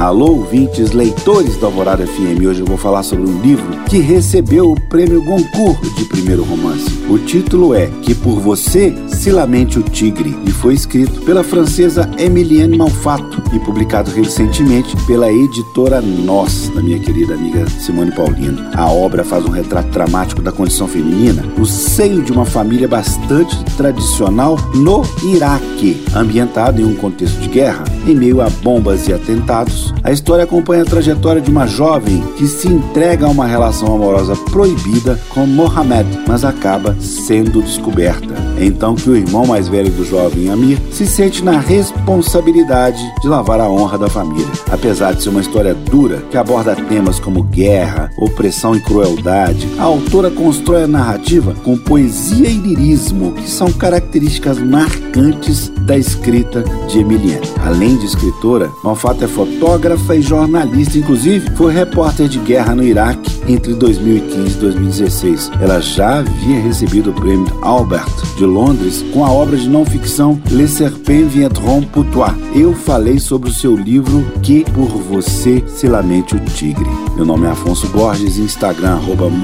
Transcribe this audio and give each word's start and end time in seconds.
Alô, 0.00 0.30
ouvintes, 0.30 0.92
leitores 0.92 1.58
da 1.58 1.66
Alvorada 1.66 2.06
FM. 2.06 2.42
Hoje 2.48 2.60
eu 2.60 2.66
vou 2.66 2.78
falar 2.78 3.02
sobre 3.02 3.28
um 3.28 3.38
livro 3.42 3.84
que 3.84 3.98
recebeu 3.98 4.72
o 4.72 4.80
prêmio 4.88 5.22
Goncourt 5.22 5.78
de 5.94 6.06
primeiro 6.06 6.42
romance. 6.42 6.88
O 7.10 7.18
título 7.18 7.74
é 7.74 7.86
Que 8.00 8.14
por 8.14 8.40
você 8.40 8.94
se 9.08 9.30
lamente 9.30 9.78
o 9.78 9.82
tigre 9.82 10.34
e 10.46 10.50
foi 10.50 10.72
escrito 10.72 11.20
pela 11.20 11.44
francesa 11.44 12.10
Emilienne 12.16 12.78
Malfato 12.78 13.42
e 13.54 13.58
publicado 13.58 14.10
recentemente 14.10 14.96
pela 15.06 15.30
editora 15.30 16.00
Nós, 16.00 16.70
da 16.74 16.80
minha 16.80 16.98
querida 16.98 17.34
amiga 17.34 17.68
Simone 17.68 18.10
Paulino. 18.12 18.70
A 18.72 18.90
obra 18.90 19.22
faz 19.22 19.44
um 19.44 19.50
retrato 19.50 19.90
dramático 19.90 20.40
da 20.40 20.50
condição 20.50 20.88
feminina 20.88 21.42
no 21.42 21.66
seio 21.66 22.22
de 22.22 22.32
uma 22.32 22.46
família 22.46 22.88
bastante 22.88 23.62
tradicional 23.76 24.56
no 24.74 25.02
Iraque, 25.22 26.02
ambientado 26.16 26.80
em 26.80 26.86
um 26.86 26.96
contexto 26.96 27.38
de 27.38 27.50
guerra, 27.50 27.84
em 28.06 28.14
meio 28.14 28.40
a 28.40 28.48
bombas 28.48 29.08
e 29.08 29.12
atentados 29.12 29.92
a 30.02 30.10
história 30.10 30.44
acompanha 30.44 30.82
a 30.82 30.86
trajetória 30.86 31.40
de 31.40 31.50
uma 31.50 31.66
jovem 31.66 32.22
que 32.36 32.46
se 32.46 32.68
entrega 32.68 33.26
a 33.26 33.30
uma 33.30 33.46
relação 33.46 33.94
amorosa 33.94 34.34
proibida 34.50 35.18
com 35.28 35.46
Mohamed, 35.46 36.08
mas 36.26 36.44
acaba 36.44 36.96
sendo 37.00 37.62
descoberta. 37.62 38.49
Então 38.60 38.94
que 38.94 39.08
o 39.08 39.16
irmão 39.16 39.46
mais 39.46 39.68
velho 39.68 39.90
do 39.90 40.04
jovem 40.04 40.50
Amir 40.50 40.78
se 40.92 41.06
sente 41.06 41.42
na 41.42 41.58
responsabilidade 41.58 43.02
de 43.22 43.26
lavar 43.28 43.58
a 43.58 43.70
honra 43.70 43.96
da 43.96 44.08
família. 44.08 44.46
Apesar 44.70 45.14
de 45.14 45.22
ser 45.22 45.30
uma 45.30 45.40
história 45.40 45.74
dura 45.74 46.22
que 46.30 46.36
aborda 46.36 46.76
temas 46.76 47.18
como 47.18 47.42
guerra, 47.42 48.10
opressão 48.18 48.76
e 48.76 48.80
crueldade, 48.80 49.66
a 49.78 49.84
autora 49.84 50.30
constrói 50.30 50.84
a 50.84 50.88
narrativa 50.88 51.54
com 51.64 51.76
poesia 51.76 52.48
e 52.48 52.58
lirismo, 52.58 53.32
que 53.32 53.48
são 53.48 53.72
características 53.72 54.58
marcantes 54.58 55.70
da 55.86 55.96
escrita 55.96 56.62
de 56.86 56.98
Emilienne. 56.98 57.48
Além 57.64 57.96
de 57.96 58.06
escritora, 58.06 58.70
Malfato 58.84 59.24
é 59.24 59.28
fotógrafa 59.28 60.14
e 60.14 60.22
jornalista, 60.22 60.98
inclusive 60.98 61.50
foi 61.56 61.72
repórter 61.72 62.28
de 62.28 62.38
guerra 62.38 62.74
no 62.74 62.82
Iraque 62.82 63.39
entre 63.46 63.74
2015 63.74 64.56
e 64.56 64.60
2016. 64.60 65.50
Ela 65.60 65.80
já 65.80 66.18
havia 66.18 66.60
recebido 66.60 67.10
o 67.10 67.14
prêmio 67.14 67.46
Albert 67.62 68.08
de 68.36 68.44
Londres 68.44 69.04
com 69.12 69.24
a 69.24 69.30
obra 69.30 69.56
de 69.56 69.68
não 69.68 69.84
ficção 69.84 70.40
Le 70.50 70.66
Serpent 70.66 71.28
Viendront 71.28 71.86
pour 71.88 72.04
toi. 72.06 72.30
Eu 72.54 72.74
falei 72.74 73.18
sobre 73.18 73.50
o 73.50 73.52
seu 73.52 73.76
livro 73.76 74.24
Que 74.42 74.64
por 74.72 74.88
você 74.88 75.62
se 75.66 75.86
lamente 75.86 76.36
o 76.36 76.40
tigre. 76.40 76.88
Meu 77.16 77.24
nome 77.24 77.46
é 77.46 77.50
Afonso 77.50 77.86
Borges, 77.88 78.38
Instagram 78.38 79.00